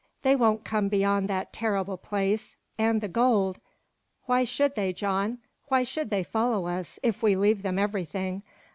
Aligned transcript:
They 0.23 0.35
won't 0.35 0.63
come 0.63 0.87
beyond 0.89 1.27
that 1.29 1.53
terrible 1.53 1.95
place 1.95 2.57
and 2.75 3.01
the 3.01 3.07
gold! 3.07 3.59
Why 4.23 4.45
should 4.45 4.73
they, 4.73 4.93
John? 4.93 5.37
Why 5.67 5.83
should 5.83 6.09
they 6.09 6.23
follow 6.23 6.65
us 6.65 6.97
if 7.03 7.21
we 7.21 7.35
leave 7.35 7.61
them 7.61 7.77
everything? 7.77 8.41